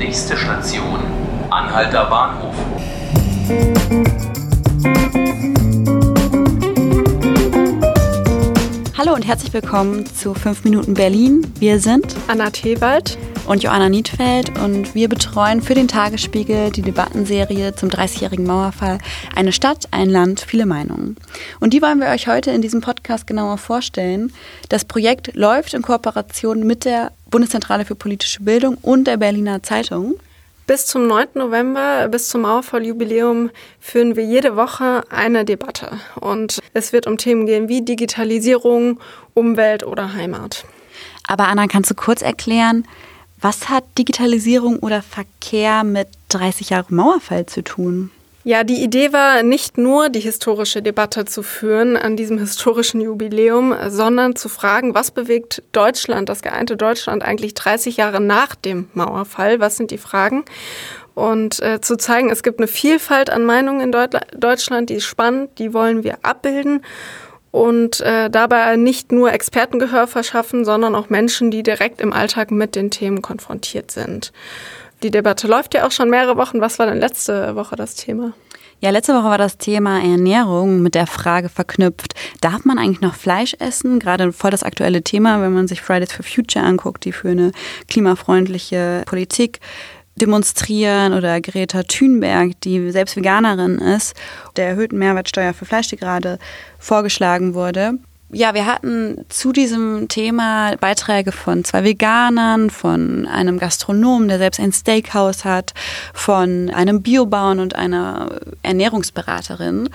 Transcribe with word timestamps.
Nächste 0.00 0.34
Station, 0.34 0.98
Anhalter 1.50 2.06
Bahnhof. 2.06 2.54
Hallo 8.96 9.12
und 9.14 9.26
herzlich 9.26 9.52
willkommen 9.52 10.06
zu 10.06 10.32
5 10.32 10.64
Minuten 10.64 10.94
Berlin. 10.94 11.52
Wir 11.58 11.78
sind 11.80 12.16
Anna 12.28 12.48
Thewald 12.48 13.18
und 13.46 13.62
Joanna 13.62 13.88
Niedfeld 13.88 14.58
und 14.58 14.94
wir 14.94 15.08
betreuen 15.08 15.62
für 15.62 15.74
den 15.74 15.88
Tagesspiegel 15.88 16.70
die 16.70 16.82
Debattenserie 16.82 17.74
zum 17.74 17.88
30-jährigen 17.88 18.46
Mauerfall 18.46 18.98
Eine 19.34 19.52
Stadt, 19.52 19.88
ein 19.90 20.08
Land, 20.08 20.40
viele 20.40 20.66
Meinungen. 20.66 21.16
Und 21.60 21.72
die 21.72 21.82
wollen 21.82 22.00
wir 22.00 22.08
euch 22.08 22.28
heute 22.28 22.50
in 22.50 22.62
diesem 22.62 22.80
Podcast 22.80 23.26
genauer 23.26 23.58
vorstellen. 23.58 24.32
Das 24.68 24.84
Projekt 24.84 25.34
läuft 25.34 25.74
in 25.74 25.82
Kooperation 25.82 26.66
mit 26.66 26.84
der 26.84 27.12
Bundeszentrale 27.30 27.84
für 27.84 27.94
politische 27.94 28.42
Bildung 28.42 28.76
und 28.82 29.06
der 29.06 29.16
Berliner 29.16 29.62
Zeitung. 29.62 30.14
Bis 30.66 30.86
zum 30.86 31.06
9. 31.08 31.28
November, 31.34 32.06
bis 32.08 32.28
zum 32.28 32.42
Mauerfall-Jubiläum, 32.42 33.50
führen 33.80 34.14
wir 34.14 34.24
jede 34.24 34.54
Woche 34.54 35.02
eine 35.10 35.44
Debatte. 35.44 35.98
Und 36.20 36.60
es 36.74 36.92
wird 36.92 37.06
um 37.06 37.18
Themen 37.18 37.46
gehen 37.46 37.68
wie 37.68 37.82
Digitalisierung, 37.82 39.00
Umwelt 39.34 39.84
oder 39.84 40.14
Heimat. 40.14 40.64
Aber 41.26 41.48
Anna, 41.48 41.66
kannst 41.66 41.90
du 41.90 41.94
kurz 41.94 42.22
erklären, 42.22 42.86
was 43.40 43.68
hat 43.68 43.84
Digitalisierung 43.98 44.78
oder 44.78 45.02
Verkehr 45.02 45.84
mit 45.84 46.08
30 46.28 46.70
Jahren 46.70 46.94
Mauerfall 46.94 47.46
zu 47.46 47.62
tun? 47.62 48.10
Ja, 48.42 48.64
die 48.64 48.82
Idee 48.82 49.12
war 49.12 49.42
nicht 49.42 49.76
nur 49.76 50.08
die 50.08 50.20
historische 50.20 50.80
Debatte 50.80 51.26
zu 51.26 51.42
führen 51.42 51.98
an 51.98 52.16
diesem 52.16 52.38
historischen 52.38 53.02
Jubiläum, 53.02 53.74
sondern 53.88 54.34
zu 54.34 54.48
fragen, 54.48 54.94
was 54.94 55.10
bewegt 55.10 55.62
Deutschland, 55.72 56.30
das 56.30 56.40
geeinte 56.40 56.78
Deutschland 56.78 57.22
eigentlich 57.22 57.52
30 57.52 57.98
Jahre 57.98 58.18
nach 58.18 58.54
dem 58.54 58.88
Mauerfall? 58.94 59.60
Was 59.60 59.76
sind 59.76 59.90
die 59.90 59.98
Fragen? 59.98 60.44
Und 61.14 61.60
äh, 61.60 61.82
zu 61.82 61.98
zeigen, 61.98 62.30
es 62.30 62.42
gibt 62.42 62.60
eine 62.60 62.66
Vielfalt 62.66 63.28
an 63.28 63.44
Meinungen 63.44 63.82
in 63.82 63.92
Deut 63.92 64.16
Deutschland, 64.34 64.88
die 64.88 64.94
ist 64.94 65.04
spannend, 65.04 65.58
die 65.58 65.74
wollen 65.74 66.02
wir 66.02 66.18
abbilden 66.22 66.82
und 67.50 68.00
äh, 68.00 68.30
dabei 68.30 68.76
nicht 68.76 69.12
nur 69.12 69.32
Expertengehör 69.32 70.06
verschaffen, 70.06 70.64
sondern 70.64 70.94
auch 70.94 71.10
Menschen, 71.10 71.50
die 71.50 71.62
direkt 71.62 72.00
im 72.00 72.12
Alltag 72.12 72.50
mit 72.50 72.76
den 72.76 72.90
Themen 72.90 73.22
konfrontiert 73.22 73.90
sind. 73.90 74.32
Die 75.02 75.10
Debatte 75.10 75.46
läuft 75.46 75.74
ja 75.74 75.86
auch 75.86 75.92
schon 75.92 76.10
mehrere 76.10 76.36
Wochen. 76.36 76.60
Was 76.60 76.78
war 76.78 76.86
denn 76.86 76.98
letzte 76.98 77.56
Woche 77.56 77.74
das 77.74 77.94
Thema? 77.94 78.34
Ja, 78.82 78.88
letzte 78.90 79.12
Woche 79.12 79.24
war 79.24 79.38
das 79.38 79.58
Thema 79.58 80.00
Ernährung 80.00 80.80
mit 80.80 80.94
der 80.94 81.06
Frage 81.06 81.50
verknüpft, 81.50 82.14
darf 82.40 82.64
man 82.64 82.78
eigentlich 82.78 83.02
noch 83.02 83.14
Fleisch 83.14 83.54
essen? 83.58 83.98
Gerade 83.98 84.32
voll 84.32 84.50
das 84.50 84.62
aktuelle 84.62 85.02
Thema, 85.02 85.42
wenn 85.42 85.52
man 85.52 85.68
sich 85.68 85.82
Fridays 85.82 86.12
for 86.12 86.24
Future 86.24 86.64
anguckt, 86.64 87.04
die 87.04 87.12
für 87.12 87.28
eine 87.28 87.52
klimafreundliche 87.88 89.02
Politik 89.04 89.60
demonstrieren 90.16 91.14
oder 91.14 91.40
Greta 91.40 91.82
Thunberg, 91.82 92.60
die 92.62 92.90
selbst 92.90 93.16
Veganerin 93.16 93.78
ist, 93.78 94.14
der 94.56 94.68
erhöhten 94.68 94.98
Mehrwertsteuer 94.98 95.54
für 95.54 95.64
Fleisch, 95.64 95.88
die 95.88 95.96
gerade 95.96 96.38
vorgeschlagen 96.78 97.54
wurde 97.54 97.98
ja, 98.32 98.54
wir 98.54 98.66
hatten 98.66 99.24
zu 99.28 99.52
diesem 99.52 100.08
Thema 100.08 100.76
Beiträge 100.76 101.32
von 101.32 101.64
zwei 101.64 101.82
Veganern, 101.84 102.70
von 102.70 103.26
einem 103.26 103.58
Gastronomen, 103.58 104.28
der 104.28 104.38
selbst 104.38 104.60
ein 104.60 104.72
Steakhouse 104.72 105.44
hat, 105.44 105.74
von 106.14 106.70
einem 106.70 107.02
Biobauern 107.02 107.58
und 107.58 107.74
einer 107.74 108.40
Ernährungsberaterin. 108.62 109.88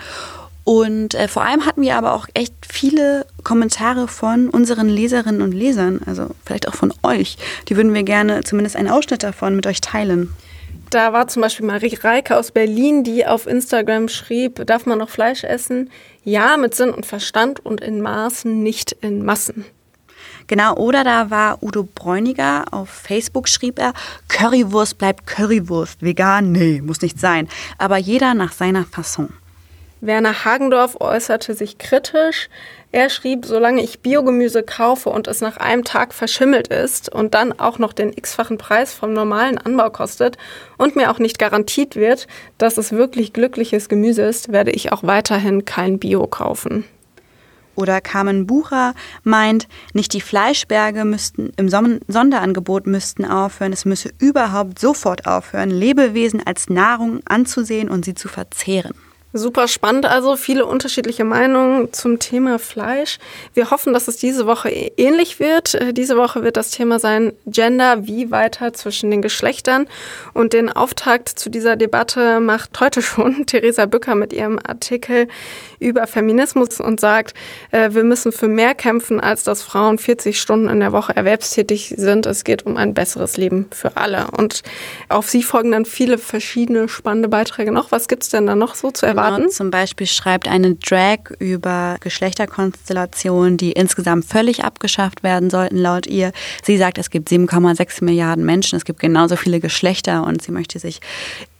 Und 0.66 1.14
äh, 1.14 1.28
vor 1.28 1.42
allem 1.44 1.64
hatten 1.64 1.82
wir 1.82 1.94
aber 1.94 2.12
auch 2.12 2.26
echt 2.34 2.52
viele 2.68 3.24
Kommentare 3.44 4.08
von 4.08 4.50
unseren 4.50 4.88
Leserinnen 4.88 5.40
und 5.40 5.52
Lesern, 5.52 6.00
also 6.06 6.30
vielleicht 6.44 6.66
auch 6.66 6.74
von 6.74 6.92
euch. 7.04 7.38
Die 7.68 7.76
würden 7.76 7.94
wir 7.94 8.02
gerne 8.02 8.42
zumindest 8.42 8.74
einen 8.74 8.88
Ausschnitt 8.88 9.22
davon 9.22 9.54
mit 9.54 9.68
euch 9.68 9.80
teilen. 9.80 10.34
Da 10.90 11.12
war 11.12 11.28
zum 11.28 11.42
Beispiel 11.42 11.66
Marie 11.66 11.94
Reike 11.94 12.36
aus 12.36 12.50
Berlin, 12.50 13.04
die 13.04 13.24
auf 13.24 13.46
Instagram 13.46 14.08
schrieb, 14.08 14.66
darf 14.66 14.86
man 14.86 14.98
noch 14.98 15.08
Fleisch 15.08 15.44
essen? 15.44 15.88
Ja, 16.24 16.56
mit 16.56 16.74
Sinn 16.74 16.90
und 16.90 17.06
Verstand 17.06 17.64
und 17.64 17.80
in 17.80 18.02
Maßen, 18.02 18.60
nicht 18.60 18.90
in 18.90 19.24
Massen. 19.24 19.66
Genau, 20.48 20.74
oder 20.74 21.04
da 21.04 21.30
war 21.30 21.62
Udo 21.62 21.84
Bräuniger, 21.84 22.64
auf 22.72 22.88
Facebook 22.88 23.48
schrieb 23.48 23.78
er, 23.78 23.92
Currywurst 24.26 24.98
bleibt 24.98 25.28
Currywurst, 25.28 26.02
vegan, 26.02 26.50
nee, 26.50 26.82
muss 26.84 27.02
nicht 27.02 27.20
sein, 27.20 27.46
aber 27.78 27.98
jeder 27.98 28.34
nach 28.34 28.50
seiner 28.50 28.84
Fasson. 28.84 29.32
Werner 30.00 30.44
Hagendorf 30.44 31.00
äußerte 31.00 31.54
sich 31.54 31.78
kritisch. 31.78 32.48
Er 32.92 33.08
schrieb, 33.08 33.46
solange 33.46 33.82
ich 33.82 34.00
Biogemüse 34.00 34.62
kaufe 34.62 35.08
und 35.10 35.26
es 35.26 35.40
nach 35.40 35.56
einem 35.56 35.84
Tag 35.84 36.12
verschimmelt 36.12 36.68
ist 36.68 37.12
und 37.12 37.34
dann 37.34 37.58
auch 37.58 37.78
noch 37.78 37.92
den 37.92 38.12
x-fachen 38.12 38.58
Preis 38.58 38.92
vom 38.92 39.12
normalen 39.12 39.58
Anbau 39.58 39.90
kostet 39.90 40.36
und 40.76 40.96
mir 40.96 41.10
auch 41.10 41.18
nicht 41.18 41.38
garantiert 41.38 41.96
wird, 41.96 42.26
dass 42.58 42.78
es 42.78 42.92
wirklich 42.92 43.32
glückliches 43.32 43.88
Gemüse 43.88 44.22
ist, 44.22 44.52
werde 44.52 44.70
ich 44.70 44.92
auch 44.92 45.02
weiterhin 45.02 45.64
kein 45.64 45.98
Bio 45.98 46.26
kaufen. 46.26 46.84
Oder 47.74 48.00
Carmen 48.00 48.46
Bucher 48.46 48.94
meint, 49.22 49.68
nicht 49.92 50.14
die 50.14 50.22
Fleischberge 50.22 51.04
müssten 51.04 51.52
im 51.56 51.68
Sonderangebot 51.68 52.86
müssten 52.86 53.24
aufhören, 53.26 53.72
es 53.72 53.84
müsse 53.84 54.10
überhaupt 54.18 54.78
sofort 54.78 55.26
aufhören, 55.26 55.70
Lebewesen 55.70 56.42
als 56.46 56.70
Nahrung 56.70 57.20
anzusehen 57.26 57.90
und 57.90 58.06
sie 58.06 58.14
zu 58.14 58.28
verzehren. 58.28 58.94
Super 59.32 59.66
spannend, 59.66 60.06
also 60.06 60.36
viele 60.36 60.64
unterschiedliche 60.64 61.24
Meinungen 61.24 61.92
zum 61.92 62.20
Thema 62.20 62.60
Fleisch. 62.60 63.18
Wir 63.54 63.70
hoffen, 63.70 63.92
dass 63.92 64.06
es 64.06 64.16
diese 64.16 64.46
Woche 64.46 64.70
ähnlich 64.70 65.40
wird. 65.40 65.74
Äh, 65.74 65.92
diese 65.92 66.16
Woche 66.16 66.44
wird 66.44 66.56
das 66.56 66.70
Thema 66.70 67.00
sein 67.00 67.32
Gender, 67.44 68.06
wie 68.06 68.30
weiter 68.30 68.72
zwischen 68.72 69.10
den 69.10 69.22
Geschlechtern. 69.22 69.88
Und 70.32 70.52
den 70.52 70.70
Auftakt 70.70 71.28
zu 71.28 71.50
dieser 71.50 71.74
Debatte 71.74 72.38
macht 72.38 72.78
heute 72.80 73.02
schon 73.02 73.46
Theresa 73.46 73.86
Bücker 73.86 74.14
mit 74.14 74.32
ihrem 74.32 74.60
Artikel 74.64 75.26
über 75.80 76.06
Feminismus 76.06 76.80
und 76.80 77.00
sagt, 77.00 77.34
äh, 77.72 77.90
wir 77.92 78.04
müssen 78.04 78.30
für 78.30 78.48
mehr 78.48 78.74
kämpfen, 78.74 79.20
als 79.20 79.42
dass 79.42 79.60
Frauen 79.60 79.98
40 79.98 80.40
Stunden 80.40 80.68
in 80.68 80.80
der 80.80 80.92
Woche 80.92 81.14
erwerbstätig 81.14 81.94
sind. 81.96 82.26
Es 82.26 82.44
geht 82.44 82.64
um 82.64 82.76
ein 82.76 82.94
besseres 82.94 83.36
Leben 83.36 83.66
für 83.72 83.96
alle. 83.96 84.28
Und 84.36 84.62
auf 85.08 85.28
sie 85.28 85.42
folgen 85.42 85.72
dann 85.72 85.84
viele 85.84 86.16
verschiedene 86.16 86.88
spannende 86.88 87.28
Beiträge 87.28 87.72
noch. 87.72 87.90
Was 87.90 88.06
gibt's 88.06 88.28
denn 88.28 88.46
da 88.46 88.54
noch 88.54 88.76
so 88.76 88.92
zu 88.92 89.04
erwarten? 89.16 89.50
Zum 89.50 89.70
Beispiel 89.70 90.06
schreibt 90.06 90.48
eine 90.48 90.74
Drag 90.74 91.30
über 91.38 91.96
Geschlechterkonstellationen, 92.00 93.56
die 93.56 93.72
insgesamt 93.72 94.24
völlig 94.24 94.64
abgeschafft 94.64 95.22
werden 95.22 95.50
sollten, 95.50 95.76
laut 95.76 96.06
ihr. 96.06 96.32
Sie 96.62 96.76
sagt, 96.76 96.98
es 96.98 97.10
gibt 97.10 97.28
7,6 97.28 98.04
Milliarden 98.04 98.44
Menschen, 98.44 98.76
es 98.76 98.84
gibt 98.84 99.00
genauso 99.00 99.36
viele 99.36 99.60
Geschlechter 99.60 100.24
und 100.24 100.42
sie 100.42 100.52
möchte 100.52 100.78
sich 100.78 101.00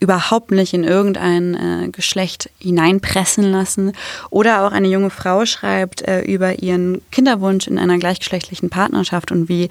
überhaupt 0.00 0.50
nicht 0.50 0.74
in 0.74 0.84
irgendein 0.84 1.54
äh, 1.54 1.88
Geschlecht 1.88 2.50
hineinpressen 2.58 3.44
lassen. 3.44 3.92
Oder 4.30 4.66
auch 4.66 4.72
eine 4.72 4.88
junge 4.88 5.10
Frau 5.10 5.46
schreibt 5.46 6.02
äh, 6.02 6.20
über 6.20 6.62
ihren 6.62 7.00
Kinderwunsch 7.10 7.66
in 7.66 7.78
einer 7.78 7.98
gleichgeschlechtlichen 7.98 8.70
Partnerschaft 8.70 9.32
und 9.32 9.48
wie 9.48 9.70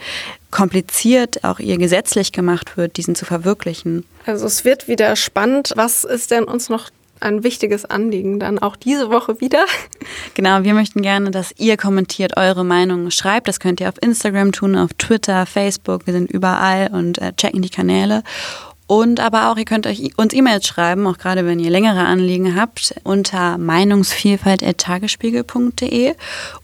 kompliziert 0.52 1.44
auch 1.44 1.60
ihr 1.60 1.78
gesetzlich 1.78 2.32
gemacht 2.32 2.78
wird, 2.78 2.98
diesen 2.98 3.14
zu 3.14 3.26
verwirklichen. 3.26 4.06
Also 4.26 4.46
es 4.46 4.66
wird 4.66 4.88
wieder 4.88 5.16
spannend. 5.16 5.74
Was 5.76 6.06
ist 6.06 6.32
denn 6.32 6.46
uns 6.46 6.70
noch 6.70 6.90
ein 7.20 7.44
wichtiges 7.44 7.86
Anliegen 7.86 8.40
dann 8.40 8.60
auch 8.60 8.76
diese 8.76 9.10
Woche 9.10 9.40
wieder. 9.42 9.66
Genau, 10.34 10.64
wir 10.64 10.74
möchten 10.74 11.02
gerne, 11.02 11.32
dass 11.32 11.54
ihr 11.58 11.78
kommentiert, 11.78 12.38
eure 12.38 12.66
Meinung 12.66 13.10
schreibt. 13.10 13.48
Das 13.48 13.60
könnt 13.60 13.80
ihr 13.80 13.90
auf 13.90 14.02
Instagram 14.02 14.52
tun, 14.52 14.76
auf 14.76 14.94
Twitter, 14.94 15.46
Facebook. 15.46 16.06
Wir 16.06 16.14
sind 16.14 16.30
überall 16.30 16.90
und 16.92 17.20
äh, 17.20 17.34
checken 17.34 17.62
die 17.62 17.70
Kanäle. 17.70 18.24
Und 18.88 19.20
aber 19.20 19.50
auch, 19.50 19.58
ihr 19.58 19.66
könnt 19.66 19.88
euch 19.88 20.12
uns 20.18 20.32
E-Mails 20.34 20.68
schreiben, 20.68 21.08
auch 21.08 21.18
gerade 21.18 21.44
wenn 21.46 21.60
ihr 21.60 21.72
längere 21.72 22.06
Anliegen 22.06 22.56
habt, 22.56 22.96
unter 23.04 23.58
meinungsvielfalt.tagesspiegel.de. 23.58 26.14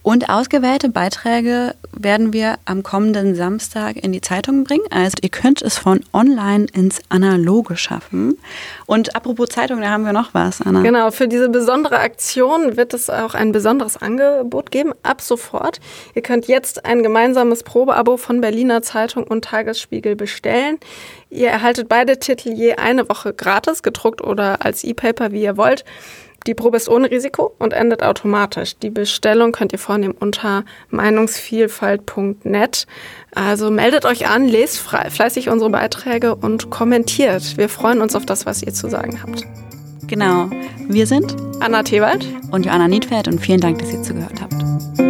Und 0.02 0.30
ausgewählte 0.30 0.88
Beiträge 0.88 1.74
werden 1.92 2.32
wir 2.32 2.60
am 2.64 2.84
kommenden 2.84 3.34
Samstag 3.34 3.96
in 3.96 4.12
die 4.12 4.20
Zeitung 4.20 4.62
bringen. 4.62 4.84
Also 4.90 5.16
ihr 5.20 5.30
könnt 5.30 5.62
es 5.62 5.78
von 5.78 6.04
online 6.12 6.66
ins 6.72 7.00
Analoge 7.08 7.76
schaffen. 7.76 8.38
Und 8.86 9.16
apropos 9.16 9.48
Zeitung, 9.48 9.80
da 9.80 9.90
haben 9.90 10.04
wir 10.04 10.12
noch 10.12 10.32
was, 10.32 10.62
Anna. 10.62 10.82
Genau, 10.82 11.10
für 11.10 11.26
diese 11.26 11.48
besondere 11.48 11.98
Aktion 11.98 12.76
wird 12.76 12.94
es 12.94 13.10
auch 13.10 13.34
ein 13.34 13.50
besonderes 13.50 13.96
Angebot 13.96 14.70
geben, 14.70 14.92
ab 15.02 15.20
sofort. 15.20 15.80
Ihr 16.14 16.22
könnt 16.22 16.46
jetzt 16.46 16.84
ein 16.84 17.02
gemeinsames 17.02 17.64
Probeabo 17.64 18.16
von 18.16 18.40
Berliner 18.40 18.82
Zeitung 18.82 19.24
und 19.24 19.44
Tagesspiegel 19.44 20.14
bestellen. 20.14 20.78
Ihr 21.32 21.48
erhaltet 21.48 21.88
beide 21.88 22.11
Titel 22.18 22.50
je 22.50 22.74
eine 22.74 23.08
Woche 23.08 23.32
gratis, 23.32 23.82
gedruckt 23.82 24.22
oder 24.22 24.64
als 24.64 24.84
E-Paper, 24.84 25.32
wie 25.32 25.42
ihr 25.42 25.56
wollt. 25.56 25.84
Die 26.46 26.54
Probe 26.54 26.76
ist 26.76 26.88
ohne 26.88 27.10
Risiko 27.10 27.54
und 27.58 27.72
endet 27.72 28.02
automatisch. 28.02 28.76
Die 28.76 28.90
Bestellung 28.90 29.52
könnt 29.52 29.72
ihr 29.72 29.78
vornehmen 29.78 30.14
unter 30.18 30.64
meinungsvielfalt.net. 30.90 32.86
Also 33.34 33.70
meldet 33.70 34.04
euch 34.04 34.28
an, 34.28 34.48
lest 34.48 34.78
fleißig 34.78 35.48
unsere 35.48 35.70
Beiträge 35.70 36.34
und 36.34 36.70
kommentiert. 36.70 37.56
Wir 37.56 37.68
freuen 37.68 38.00
uns 38.00 38.16
auf 38.16 38.26
das, 38.26 38.44
was 38.44 38.62
ihr 38.62 38.74
zu 38.74 38.88
sagen 38.88 39.22
habt. 39.22 39.44
Genau. 40.08 40.50
Wir 40.88 41.06
sind 41.06 41.36
Anna 41.60 41.84
Thewald 41.84 42.26
und 42.50 42.66
Joanna 42.66 42.88
Niedfeld 42.88 43.28
und 43.28 43.38
vielen 43.38 43.60
Dank, 43.60 43.78
dass 43.78 43.92
ihr 43.92 44.02
zugehört 44.02 44.42
habt. 44.42 45.01